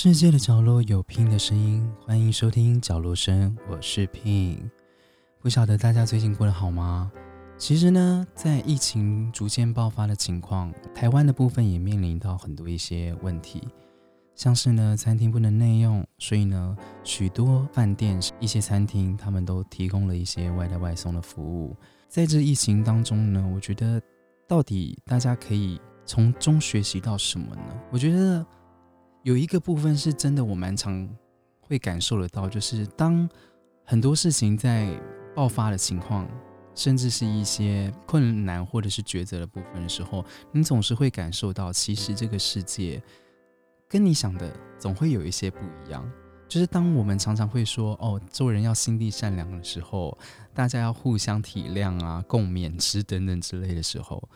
[0.00, 4.70] 世界的角落有 Pin 的声音，欢迎收听角落声，我是 Pin。
[5.40, 7.10] 不晓得大家最近过得好吗？
[7.56, 13.60] 其实呢，在疫情逐渐爆发的情况，台湾的部分也面临到很多一些问题，
[14.36, 21.74] 像是呢，餐厅不能内用，所以呢，许多饭店、一些餐厅他们都提供了一些外带外送的服务。
[22.06, 24.00] 在这疫情当中呢，我觉得
[24.46, 27.80] 到底大家可以从中学习到什么呢？
[27.90, 28.46] 我觉得。
[29.28, 31.06] 有一个部分是真的，我蛮常
[31.60, 33.28] 会感受得到，就是当
[33.84, 34.98] 很多事情在
[35.36, 36.26] 爆发的情况，
[36.74, 43.02] 甚至是一些困难或者是抉择的部分的时候，你总是会感受到，其实这个世界
[43.86, 46.10] 跟你想的总会有一些不一样。
[46.48, 50.16] 就是当我们常常会说“哦，做人要心地善良”的时候，
[50.54, 54.26] 大家要互相体谅啊，共勉之等等之类的时候，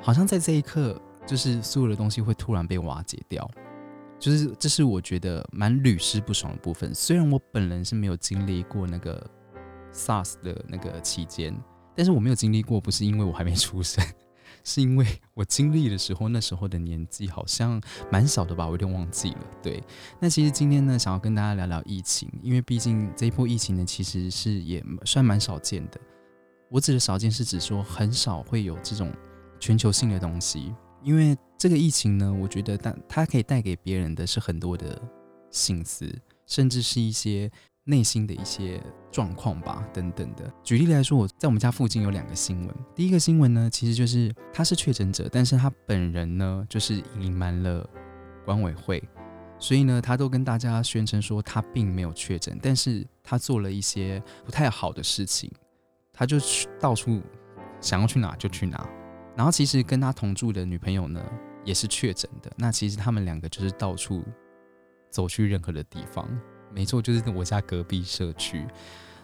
[0.00, 3.46] 好像在这一刻，就是所有的东西会突然被瓦解掉。
[4.18, 6.94] 就是这是我觉得蛮屡试不爽的部分。
[6.94, 9.24] 虽然我本人是没有经历过那个
[9.92, 11.56] SARS 的那个期间，
[11.94, 14.04] 但是我没有经历过，不是因为我还没出生，
[14.64, 17.80] 是因为我经历的时候，那时候的年纪好像
[18.10, 19.46] 蛮小的吧，我有点忘记了。
[19.62, 19.82] 对，
[20.20, 26.00] 那其实今天呢，想要跟大家聊聊疫情，因为毕竟这一波疫情呢，其实是也算蛮少见的。
[26.70, 29.12] 我指的少见是指说很少会有这种
[29.58, 30.74] 全球性的东西。
[31.02, 35.00] 因为这个疫情呢，我觉得它它可以带给别人的是很多的
[35.50, 36.12] 心思，
[36.46, 37.50] 甚至是一些
[37.84, 40.52] 内心的一些状况吧，等等的。
[40.62, 42.76] 举例来说，我在我们家附近有两个新闻。
[42.94, 47.88] 第一个新闻呢，其实就是他是确诊者，但是他本人呢，就是隐瞒了
[48.44, 49.02] 管委会，
[49.58, 55.50] 所以呢，他都跟大家宣称说他并没有确诊，但是他做了一些不太好的事情，
[56.12, 57.22] 他就去到处
[57.80, 58.88] 想要去哪就去哪。
[59.38, 61.24] 然后其实跟他同住的女朋友呢，
[61.64, 62.50] 也是确诊的。
[62.56, 64.24] 那其实他们两个就是到处
[65.10, 66.28] 走去任何的地方，
[66.74, 68.66] 没错，就是我家隔壁社区。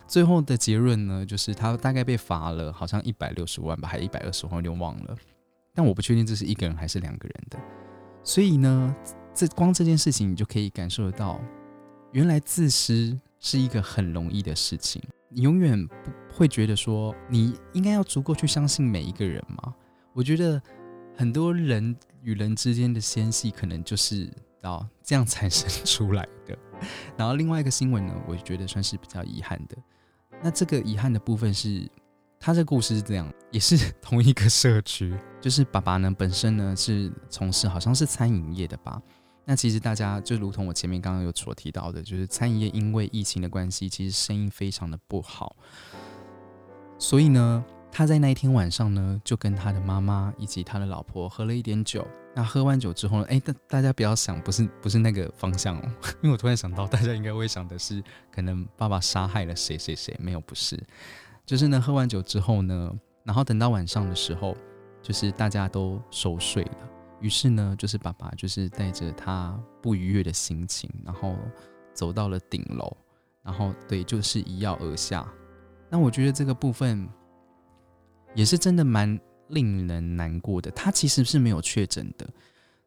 [0.07, 5.17] 最后的结论呢，就是他大概被罚了，好像一百六十万吧，还是一百二十万，有点忘了。
[5.75, 7.59] 但我不确定这是一个人还是两个人的。
[8.23, 8.95] 所以呢，
[9.35, 11.41] 这光这件事情，你就可以感受得到，
[12.13, 15.03] 原来自私是一个很容易的事情。
[15.29, 15.93] 你永远不
[16.33, 19.75] 会觉得说，你应该要足够去相信每一个人吗？
[20.15, 20.63] 我觉得
[21.17, 24.31] 很多人与人之间的纤细，可能就是
[24.63, 26.57] 到这样产生出来的。
[27.17, 29.77] 然后另外一个新闻呢，我觉得算是比较遗憾的。
[30.41, 31.91] 那这个遗憾的部分是，
[32.39, 39.03] 他这故事是这样，也是 同一个社区，就是爸爸呢本身呢是从事好像是餐饮业的吧。
[39.45, 45.57] 那其实大家就如同我前面刚刚有所提到的，就是餐饮业因为疫情的关系，其实生意非常的不好，
[47.01, 47.65] 所以呢。
[47.97, 52.05] 他在那一天晚上呢，就跟他的妈妈以及他的老婆喝了一点酒。
[52.35, 55.83] 那喝完酒之后呢，哎，大大家不要想，不是不是那个方向哦，
[56.21, 58.03] 因为我突然想到，大家应该会想的是，
[58.33, 60.77] 可能爸爸杀害了谁谁谁，没有，不是，
[61.47, 62.91] 就是呢，喝完酒之后呢，
[63.23, 64.57] 然后等到晚上的时候，
[65.01, 66.79] 就是大家都熟睡了，
[67.21, 71.37] 于是呢，就是爸爸就是带着他不愉悦的心情，然后
[71.93, 72.97] 走到了顶楼，
[73.45, 75.25] 然后对，就是一跃而下。
[75.89, 77.09] 那我觉得这个部分。
[78.35, 79.19] 也是真的蛮
[79.49, 80.71] 令人难过的。
[80.71, 82.29] 他其实是没有确诊的，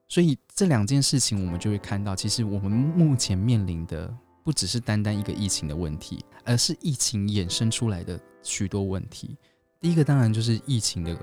[0.07, 4.13] 所以这两件事情我们就会看到，其实我们目前面临的
[4.43, 9.37] 不只是单单一个疫情的问题，而是疫情衍生出来的许多问题。
[9.79, 11.17] 第一个当然就是疫情的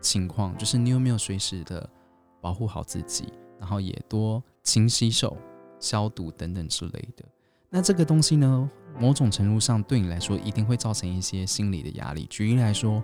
[0.00, 1.88] 情况，就是你有没有随时的
[2.40, 5.36] 保护好自己，然后也多勤洗手、
[5.80, 7.24] 消毒等等之类的。
[7.68, 12.26] 那这个东西呢，某种程度上对你来说一定会造成一些心理的压力。
[12.30, 13.02] 举例来说。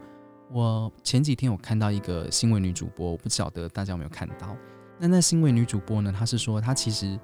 [0.53, 4.55] 我前几天有看到一个新闻女主播，我不晓得大家有没有看到。
[4.99, 6.13] 那那新闻女主播呢？
[6.17, 7.19] 她是说，她其实，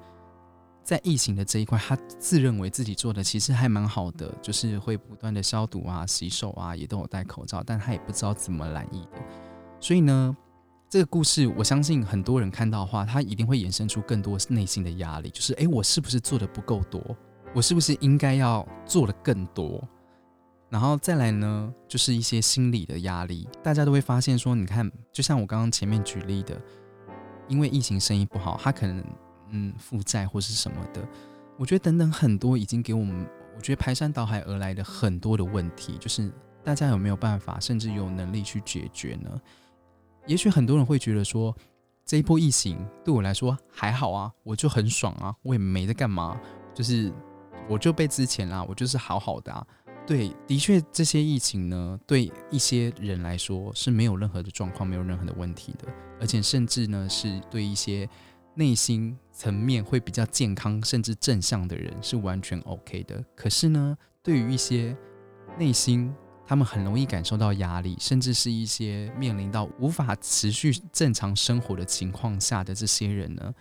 [0.83, 9.21] 在疫情的这一块，她自认为自己做的其实还蛮好的，就是会不断的消毒啊、洗手啊，也都有戴口罩，但她也不知道怎么染疫的。
[9.79, 10.35] 所以呢，
[10.89, 16.99] 这个故事，我相信很多人看到的话，他一定会衍生出更多内心的压力，就是诶，我是不是做的不够多？
[17.53, 19.87] 我是不是应该要做的更多？
[20.69, 26.61] 然后再来呢，就是一些心理的压力，大家都会发现说，你看，就像我刚刚前面举例的，
[27.47, 29.03] 因为疫情生意不好，他可能
[29.49, 31.07] 嗯负债或是什么的，
[31.57, 36.31] 我觉得等等很多已经给我们，我觉得排山倒海而来的很多的问题，就是
[36.63, 39.41] 大家有没有办法，甚至有能力去解决呢？
[40.27, 41.55] 也许很多人会觉得说，
[42.05, 46.39] 这一波疫情对我来说还好啊，我就很爽啊，我也没在干嘛，
[46.75, 47.11] 就是
[47.67, 49.65] 我就被之前啦，我就是好好的啊。
[50.09, 55.87] 对，的确，这些疫情呢，对一些人来说是没有任何的状况，没有任何的问题的，
[56.19, 58.09] 而且甚至呢，是对一些
[58.55, 63.23] 内心层面会比较健康甚至正向的人是完全 OK 的。
[63.35, 64.97] 可是呢，对于一些
[65.59, 66.11] 内心
[66.43, 73.53] 他们很容易感受到压力，甚至是一些面临到无法持续正常生活的情况下的这些人呢，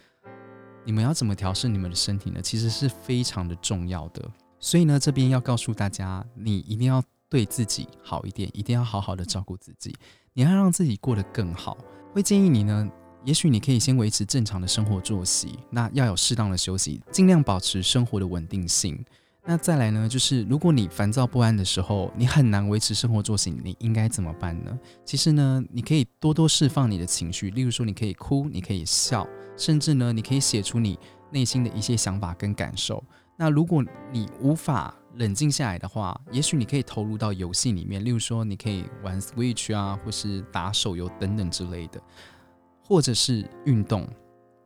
[0.86, 2.40] 你们要怎么调试你们的身体呢？
[2.40, 4.26] 其实是非常的重要的。
[4.60, 9.94] 所以呢，这边要告诉大家，你一定要对自己好一点，一定要好好的照顾自己，
[10.32, 11.76] 你要让自己过得更好。
[12.12, 12.90] 会建议你呢，
[13.24, 19.04] 也许你可以先维持正常的生活作息，那要有适当的休息，尽量保持生活的稳定性。
[19.44, 24.78] 那再来呢，就是如果你烦躁不安的时候，你很难维持生活作息，你应该怎么办呢？
[25.04, 29.26] 其实呢，你可以多多释放你的情绪，例如说，你可以哭，你可以笑，
[29.56, 30.98] 甚至呢，你可以写出你
[31.30, 33.02] 内心的一些想法跟感受。
[33.40, 42.02] 那如果你无法冷静下来的话，也许你可以投入到游戏里面，例如说你可以玩 Switch 啊，或是打手游等等之类的，
[42.82, 44.08] 或者是运动，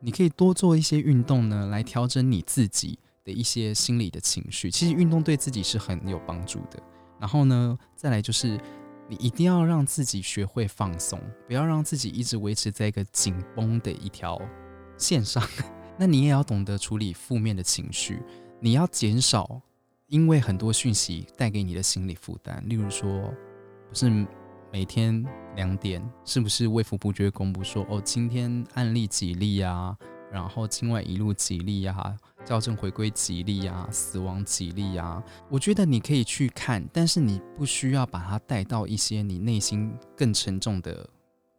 [0.01, 4.71] 你可以多做一些运动呢，来调整你自己的一些心理的情绪。
[4.71, 6.83] 其实运动对自己是很有帮助的。
[7.21, 8.59] 然后呢，再来就是
[9.07, 14.41] 你一定要让自己学会放松，不要让自己一直维持在一个紧绷的一条
[14.97, 15.47] 线上。
[15.99, 18.21] 那你也要懂得处理负面的情绪。
[18.65, 19.61] 你要减少，
[20.07, 22.63] 因为很多讯息带给你的心理负担。
[22.69, 23.35] 例如说，
[23.89, 24.25] 不是
[24.73, 25.27] 每天
[25.57, 29.99] 两点，是不是卫福部就会公布说，哦，今天案例几例啊，
[30.31, 35.21] 然后境外一路几例啊，校正回归几例啊，死亡几例啊？
[35.51, 41.11] 我觉得你可以去看，但是你不需要把它带到一些你内心更沉重的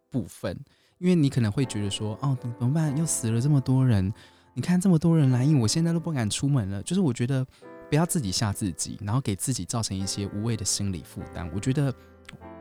[0.09, 0.57] 部分，
[0.99, 2.97] 因为你可能会觉得说，哦，怎么办？
[2.97, 4.13] 又死了这么多人。
[4.53, 6.81] 你看这么多人来应，我现在都不敢出门了。
[6.83, 7.45] 就是我觉得
[7.89, 11.49] 不要自己吓自己，然后给自己造成一些无谓的心理负担。
[11.53, 11.93] 我觉得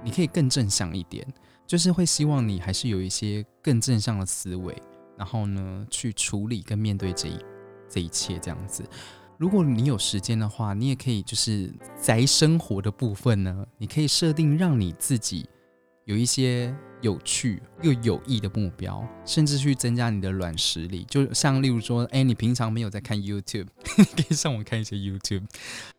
[0.03, 1.27] 你可以更正向一点，
[1.67, 4.75] 就是会希望你还是有一些更正向的思维，
[5.17, 7.39] 然后呢去处理跟面对这一
[7.89, 8.85] 这一切这样子。
[9.39, 15.49] 如果你有时间的话，你也可以就是宅生活的部分呢，你可以设定让你自己。
[16.05, 21.05] 有一些有趣又有益的目标，甚至去增加你的软实力。
[21.05, 25.43] 就像例如说，哎，你平常没有在看 YouTube， 可以上网看一些 YouTube。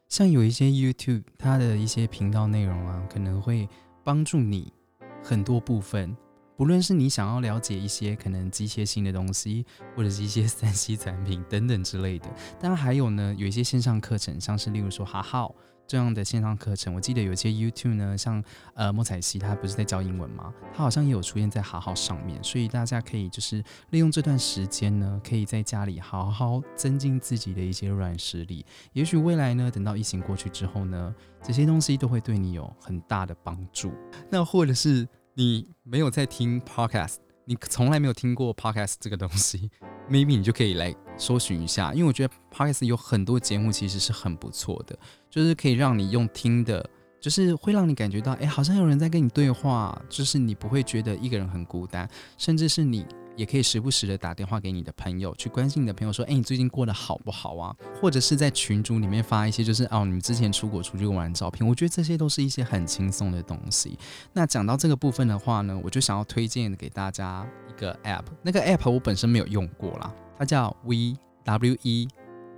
[0.09, 3.69] 像有一些 YouTube，它的一些频道内容啊，可能会
[4.03, 4.73] 帮助你
[5.21, 6.15] 很多部分。
[6.55, 9.65] 不论是你想要了解一些可能机械性的东西，
[9.95, 12.27] 或者是一些三 C 产品等等之类的。
[12.59, 15.53] 当然还有呢，有一些线上课程，像是例如说哈好。
[15.93, 18.43] 这样的线上课程，我记得有些 YouTube 呢，像
[18.73, 20.51] 呃莫彩希，他不是在教英文吗？
[20.73, 28.65] 他好像也有出现在好好上面，所以大家可以就是利用这段时间呢，可以在家里好好增进自己的一些软实力。
[28.93, 31.13] 也许未来呢，等到疫情过去之后呢，
[31.43, 33.93] 这些东西都会对你有很大的帮助。
[34.31, 39.69] 那或者是你没有在听 Podcast，你从来没有听过 Podcast 这个东西。
[40.09, 44.97] maybe 你就可以来搜寻一下，因为我觉得 podcast 有很多节目其实是很不错的，
[45.29, 46.87] 就是可以让你用听的，
[47.19, 53.05] 就是会让你感觉到，哎，好像有人在跟你对话，就是你不会觉得一个人很孤单，甚至是你。
[53.35, 61.67] 也可以时不时的打电话给你的朋友，去关心你的朋友，说：“哎，你最近过得好不好啊？”或者是在群组里面发一些，就是哦，你们之前出国出去玩的照片。
[61.67, 63.97] 我觉得这些都是一些很轻松的东西。
[64.33, 68.25] 那讲到这个部分的话呢，我就想要推荐给大家一个 App。
[68.43, 72.07] 那个 App 我本身没有用过啦，它叫 We W E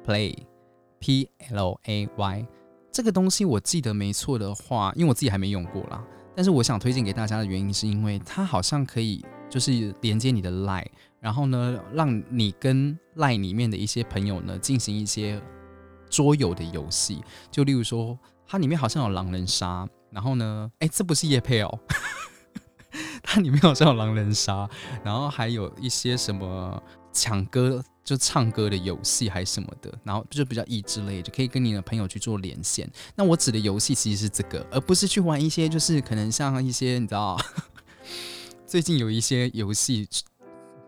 [0.06, 0.36] Play
[1.00, 2.48] P L A Y。
[2.92, 6.04] 这个东西我记得没错的话，因为我自己还没用过啦。
[6.36, 9.26] 但是我想推荐给大家的原因，是因为它好像可以。
[9.48, 10.88] 就是连接你的 Line，
[11.20, 15.40] 然后呢，让你跟 Line 里面的一些朋友呢进行一些
[16.10, 17.24] 桌游的游戏。
[17.52, 18.18] 就例如说，
[18.48, 21.80] 它里面好像有狼人杀，然后呢，哎，这不是叶配哦，
[23.24, 24.68] 它里面好像有狼人杀，
[25.04, 26.82] 然后还有一些什么
[27.16, 32.88] 抢歌就唱歌的游戏还是什么的，然后就比较益智类，就可以跟你的朋友去做连线。
[33.16, 37.40] 那我指的游戏其实是这个，而不是去玩一些就是可能像一些你知道。
[38.68, 40.08] 最近有一些游戏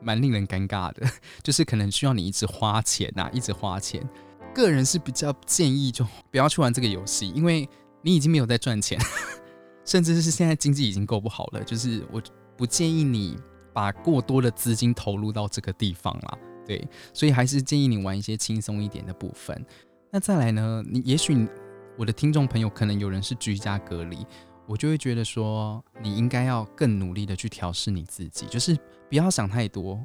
[0.02, 1.10] 蛮令人尴尬的，
[1.42, 4.08] 就是可能需要你一直花钱呐，一直花钱。
[4.54, 7.70] 个人是比较建议就不要去玩这个游戏，因为
[8.02, 9.00] 你已经没有在赚钱，
[9.86, 11.64] 甚至是现在经济已经够不好了。
[11.64, 12.22] 就是我
[12.58, 13.38] 不建议你
[13.78, 16.38] 把过多的资金投入到这个地方啦。
[16.66, 19.64] 对，所以还是建议你玩一些轻松一点的部分。
[20.12, 21.48] 那再来呢，你也许
[21.96, 24.26] 我的听众朋友可能有人是居家隔离。
[24.66, 28.76] 我就会觉得说，你应该要更努力的去调试你自己，就是
[29.10, 30.04] 不要想太多，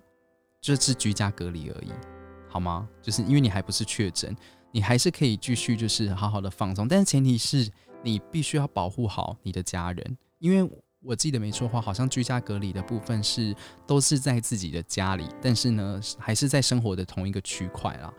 [0.61, 1.91] 就是居家隔离而已，
[2.51, 2.87] 好吗？
[3.01, 4.37] 就是因为你还不是确诊，
[4.71, 7.69] 你还是可以继续就是好好的放松，但是前提是
[8.05, 10.71] 你必须要保护好你的家人，因为
[11.05, 13.55] 我记得没错话，好像居家隔离的部分是
[13.87, 18.13] 都是在自己的家里，但是呢，还是在生活的同一个区块啦。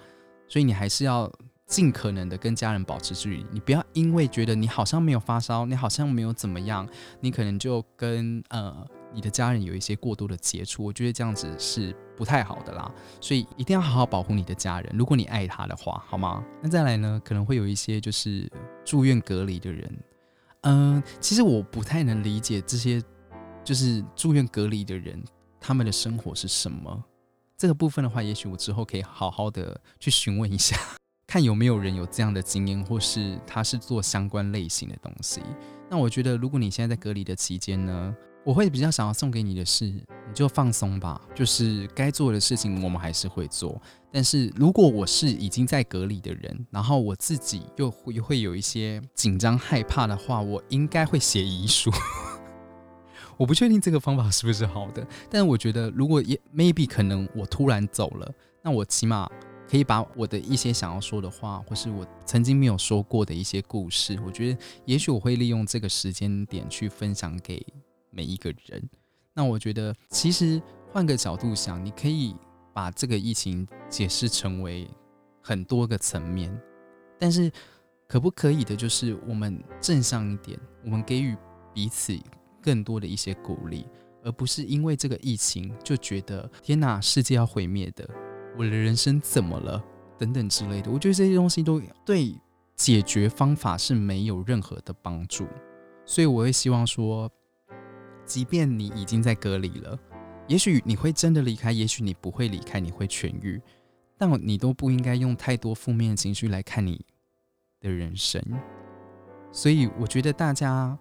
[0.50, 1.32] 所以你还是要
[1.66, 3.46] 尽可能的跟家人保持距离。
[3.52, 6.88] 你不要因为觉得你好像没有发烧，你好像没有怎么样，
[7.22, 10.84] 你可能就跟呃你的家人有一些过多的接触。
[10.84, 12.92] 我觉得这样子是不太好的啦。
[13.22, 16.44] 所以一定要好好保护你的家人，如果你爱他的话，好吗？
[16.62, 18.52] 那再来呢，可能会有一些就是
[18.84, 19.90] 住院隔离的人。
[20.64, 23.02] 嗯，其实我不太能理解这些，
[23.64, 25.24] 就是住院隔离的人，
[25.60, 27.04] 他们的生活是什么？
[27.58, 30.78] 这个部分的话，也许我之后可以好好的去询问一下，
[31.28, 35.42] 看有没有人有这样的经验，或是他是做相关类型的东西。
[35.90, 38.16] 那我觉得，如果你现在在隔离的期间呢？
[38.46, 43.82] 我会比较想要送给你的是，你就放松吧，就是该做的事情我们还是会做。
[44.12, 51.90] 但是如果我是已经在隔离的人，然后我自己又会会有一些紧张害怕的话，我应该会写遗书。
[53.38, 58.30] 我不确定这个方法是不是好的，但我觉得如果也 maybe 可能我突然走了，
[58.62, 59.28] 那我起码
[59.70, 67.66] 可以把我的一些想要说的话，或是我曾经没有说过的一些故事，我觉得也许我会利用这个时间点去分享给。
[68.16, 68.90] 每一个人，
[69.34, 72.36] 那我觉得其实换个角度想，你可以
[72.72, 74.88] 把这个疫情解释成为
[75.42, 76.56] 很多个层面，
[77.20, 77.52] 但是
[78.08, 81.36] 可不可以的，就是我们正向一点，我们给予
[81.74, 82.16] 彼此
[82.62, 83.88] 更多的一些鼓励，
[84.24, 88.08] 而不是因为这个疫情就觉得天哪，世界要毁灭的，
[88.56, 89.84] 我的人生怎么了
[90.20, 90.92] 等等之类的。
[90.92, 92.40] 我觉得这些东西都对
[92.76, 95.48] 解决方法是没有任何的帮助，
[96.06, 97.28] 所以我会希望说。
[98.26, 99.98] 即便你已经在隔离了，
[100.48, 103.62] 也许你会真的离开，也许你不会离开，你会痊愈，
[104.18, 107.06] 但你都不应该用太多负面的情绪来看你
[107.80, 108.42] 的人生。
[109.52, 110.98] 所以我觉得大家，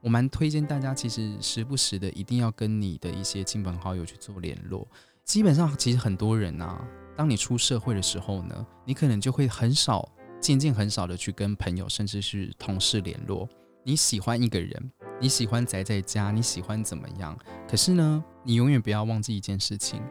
[0.00, 4.86] 我蛮推荐大家，其实时不时的一定要跟你的一些亲朋好友去做联络。
[5.24, 10.06] 基本上，其实很多人啊，当你出社会的时候呢，你可能就会很少，
[10.40, 13.48] 渐渐很少的去跟朋友甚至是同事联络。
[13.84, 14.92] 你喜欢一个人。
[15.20, 17.38] 你喜欢宅在家，你喜欢怎么样？
[17.68, 20.02] 可是呢，你永远不要忘记一件事情：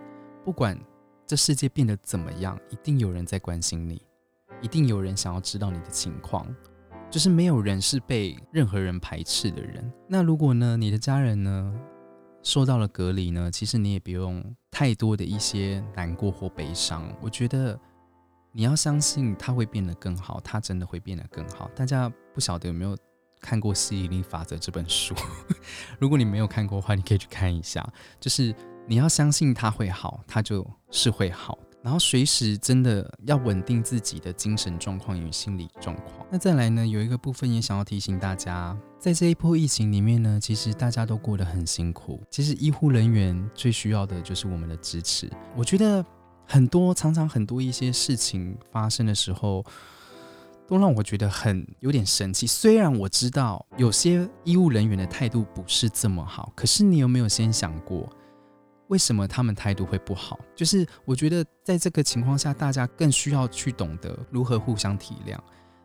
[0.43, 0.79] 不管
[1.27, 4.01] 这世界变得怎么样，一定有人在关心你，
[4.62, 6.48] 一定有人想要知道你的情况。
[7.12, 9.93] 就是没有人是被任何人排斥的人。
[10.07, 11.72] 那如果呢，你的家人呢
[12.41, 17.07] 受到了隔离呢，其实你也不用太多的一些难过或悲伤。
[17.22, 17.79] 我觉得
[18.51, 21.69] 你要相信他会变得更好，他真的会变得更好。
[21.75, 22.98] 大家不晓得有没有？
[23.44, 25.14] 看过《吸引力法则》这本书，
[26.00, 27.86] 如果你没有看过的话，你可以去看一下。
[28.18, 28.56] 就是
[28.88, 31.60] 你要相信它会好，它就是会好。
[31.84, 36.26] 然后随时真的要稳定自己的精神状况与心理状况。
[36.32, 42.24] 那再来呢，有一个部分也想要提醒大家，在这一波疫情里面呢，其实大家都过得很辛苦。
[42.32, 45.30] 其实医护人员最需要的就是我们的支持。
[45.58, 46.04] 我觉得
[46.46, 49.66] 很多常常很多一些事情发生的时候。
[50.67, 52.48] 都让我觉得很有点生气。
[52.48, 58.10] 虽然我知道有些医务人员的态度不是这么好，可是你有没有先想过，
[58.88, 60.39] 为什么他们态度会不好？
[60.55, 65.38] 就是我觉得在这个情况下，大家更需要去懂得如何互相体谅。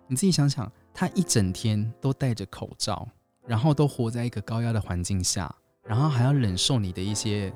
[0.07, 3.07] 你自己想想，他一整天都戴着口罩，
[3.47, 5.55] 然后都活在一个高压的环境下，
[5.85, 7.53] 然后还要忍受你的一些，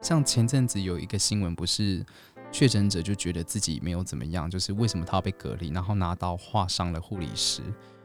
[0.00, 2.04] 像前阵子有一个新闻不是？
[2.50, 7.62] 确诊者就觉得自己没有怎么样，就是为什么他要被隔离，然后拿刀划伤了护理师，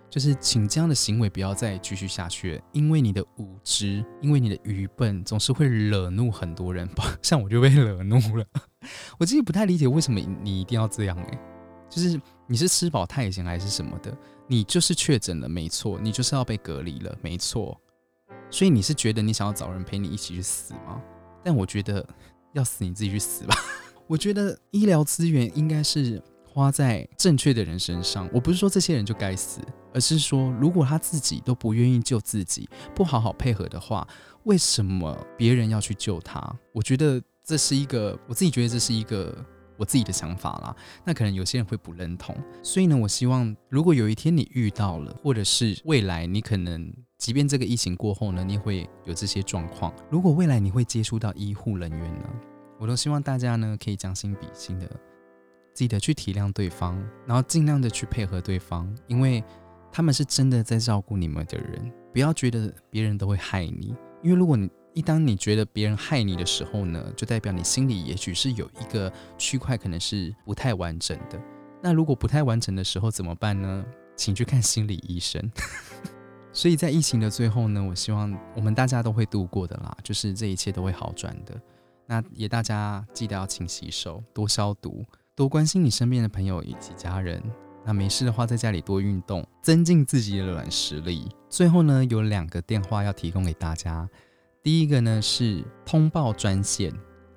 [0.09, 6.87] 就是请这样的行为不要再继续下去，因为你的无知，因为你的愚笨，总是会惹怒很多人。
[7.21, 8.45] 像我就被惹怒了，
[9.17, 11.39] 我自己不太理解为什么你一定要这样诶，
[11.89, 14.15] 就是你是吃饱太闲还是什么的？
[14.45, 17.79] 你就是确诊了，没错，你就是要被隔离了，没错。
[18.51, 21.01] 所以你是觉得你想要找人陪你一起去死吗？
[21.43, 22.05] 但我觉得
[22.51, 23.55] 要死你自己去死吧。
[24.07, 28.29] 我觉得医疗资源应该是花在正确的人身上。
[28.33, 29.61] 我不是说这些人就该死，
[29.93, 34.07] 而是说如果他自己都不愿意救自己，不好好配合的话，
[34.43, 36.39] 为什么别人要去救他？
[36.73, 39.35] 我觉得这是一个我自己觉得这是一个
[39.77, 40.75] 我自己的想法啦。
[41.05, 42.35] 那可能有些人会不认同。
[42.61, 49.91] 所以呢，我希望如果有一天你遇到了，或者是未来你可能，即便这个疫情过后呢，你会有这些状况。
[50.11, 52.29] 如果未来你会接触到医护人员呢？
[52.83, 54.85] 我都希望大家呢可以将心比心的，
[55.73, 59.41] 记得去体谅对方，然后尽量的去配合对方，因为
[59.89, 61.89] 他们是真的在照顾你们的人。
[62.11, 71.41] 不要觉得别人都会害你，因为如果你一当你觉得别人害你的时候呢，就代表你心里也许是有一个区块可能是不太完整的。
[71.81, 73.85] 那如果不太完整的时候怎么办呢？
[74.17, 75.49] 请去看心理医生。
[76.51, 81.57] 所以在疫情的最后呢，我希望我们大家都会度过的啦，就是这一切都会好转的。
[82.05, 85.05] 那也大家记得要勤洗手，多消毒，
[85.35, 87.41] 多关心你身边的朋友以及家人。
[87.85, 91.27] 那没事的话，在家里多运动，增进自己的软实力。
[91.49, 94.09] 最后呢，有两个电话要提供给大家。
[94.61, 96.93] 第一个呢是通报专线，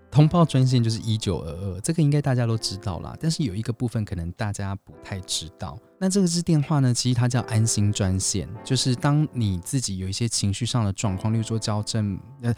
[0.08, 3.16] 通报专线就是一九二二，这个应该大家都知道啦。
[3.20, 12.54] 但是有一个部分可能大家不太知道，那这个是电话呢，其实它叫安心专线，就是当你自己有一些情绪上的状况，例如说焦症，呃，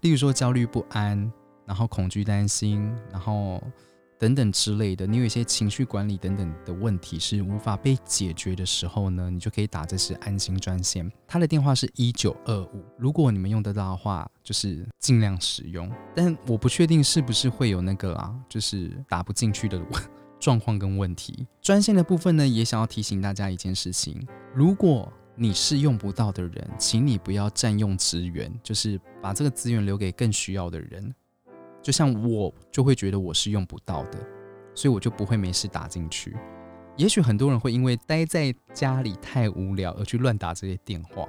[0.00, 1.30] 例如说焦虑不安，
[1.66, 3.62] 然后恐惧担心，然后。
[4.18, 12.82] 等等之类的，你有一些情绪管理等等的问题是无法被解决的时候呢，你就可以打这是安心专线，它的电话是一九二五。
[12.96, 15.92] 如果你们用得到的话，就是尽量使用。
[16.14, 19.78] 但我不确定是不是会有那个啊，就是打不进去的
[20.40, 21.46] 状况跟问题。
[21.60, 31.14] 专线的部分呢，也想要提醒大家一件事情：如果你是用不到的人，请你不要占用资源，就是把这个资源留给更需要的人。
[31.86, 34.18] 就像我就会觉得我是用不到的，
[34.74, 36.36] 所以我就不会没事打进去。
[36.96, 41.28] 也许很多人会因为待在家里太无聊而去乱打这些电话。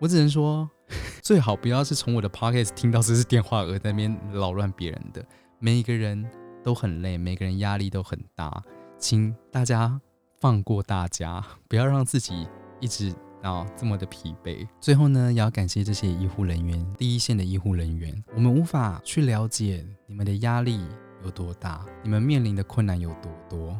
[0.00, 0.66] 我只能说，
[1.20, 5.22] 最好不要是从我的 podcast 听到这是电话而在那边扰乱别人的。
[5.58, 6.26] 每一个人
[6.62, 8.62] 都很累，每个人压力都很大，
[8.98, 10.00] 请大家
[10.40, 12.48] 放过大家，不要让自己
[12.80, 13.14] 一直。
[13.44, 14.66] 啊，这么的疲惫。
[14.80, 18.24] 最后呢，也要感谢这些医护人员，第一线的医护人员。
[18.34, 20.80] 我们无法去了解你们的压力
[21.22, 23.78] 有多大，你们面临的困难有多多，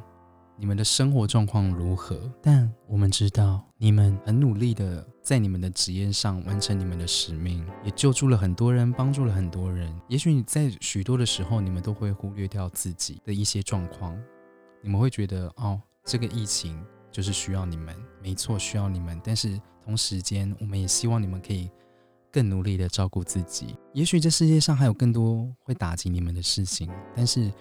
[0.59, 2.31] 你们的生活状况如何。
[2.43, 9.91] 但我们知道，你们很努力的在你们的职业上完成你们的使命，也救助了很多人，帮助了很多人。
[10.09, 14.15] 也许你在许多的时候，你们都会忽略掉自己的一些状况，
[14.83, 16.79] 你们会觉得，哦，这个疫情。
[17.15, 19.21] 就是需要你们，没错，需要你们。
[19.23, 21.71] 但是同时间，我们也希望你们可以
[22.33, 23.77] 更努力的照顾自己。
[23.93, 27.53] 也许这世界上还有更多会打击你们的事情，但是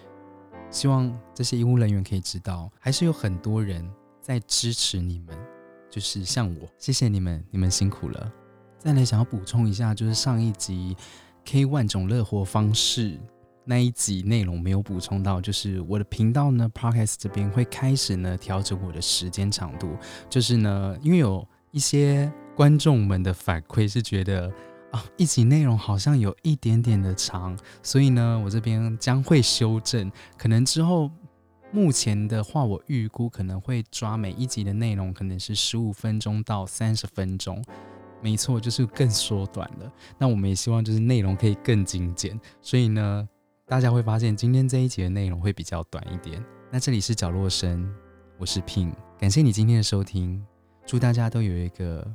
[0.70, 3.88] 希望这些医务人员可以知道，还是有很多人
[4.20, 5.38] 在支持你们。
[5.88, 8.32] 就是像我，谢谢你们，你们辛苦了。
[8.80, 10.96] 再来想要补充一下，就是上一集
[11.44, 13.20] K 万种乐活方式。
[13.66, 19.96] 那一集内容没有补充到，就是我的频道呢，Podcast 这边会开始呢调整我的时间长度，
[20.28, 24.52] 就是呢，因为有一些观众们的反馈是觉得
[24.90, 31.10] 啊，一集内容好像有一点点的长，所以呢，我这边将会修正，可能之后
[31.72, 37.64] 目前的话，我预估可能会抓每一集的内容可能是十五分钟到三十分钟，
[38.20, 39.90] 没错，就是更缩短了。
[40.18, 43.26] 那我们也希望就是内容可以更精简，所以呢。
[43.66, 46.44] 大家会发现今天这一集的内容会比较短一点。
[46.70, 47.90] 那这里是角落声，
[48.36, 50.44] 我是 Pin，感谢你今天的收听，
[50.84, 52.06] 祝大家都有一个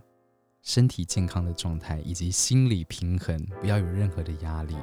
[0.62, 4.76] 身体健康的状态，以及心理平衡，不要有任何的压力。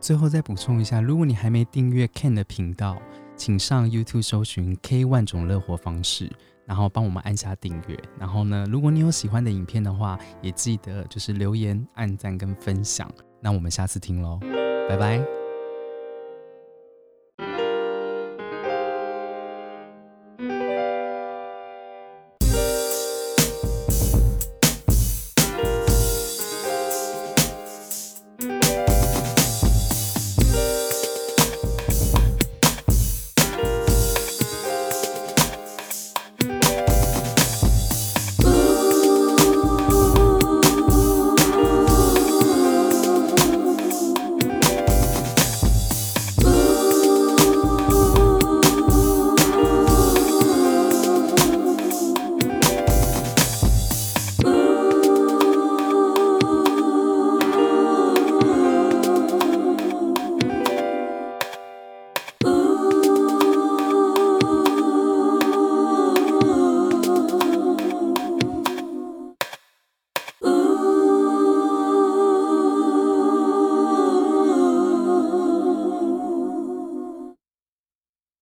[0.00, 2.96] 最后再补充一下，如果你还没订阅 Ken 的频道，
[3.36, 6.32] 请上 YouTube 搜寻 K 万种乐活方式，
[6.64, 7.98] 然后帮我们按下订阅。
[8.18, 13.12] 然后呢，如果你有喜欢的影片的话，也记得就是留言、按赞跟分享。
[13.42, 14.40] 那我们下次听喽，
[14.88, 15.47] 拜拜。